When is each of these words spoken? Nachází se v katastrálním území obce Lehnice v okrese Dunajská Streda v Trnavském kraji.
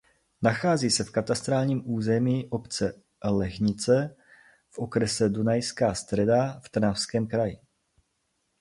Nachází 0.41 0.89
se 0.91 1.03
v 1.03 1.09
katastrálním 1.11 1.81
území 1.91 2.49
obce 2.49 3.01
Lehnice 3.23 4.15
v 4.69 4.79
okrese 4.79 5.29
Dunajská 5.29 5.93
Streda 5.93 6.59
v 6.59 6.69
Trnavském 6.69 7.27
kraji. 7.27 7.57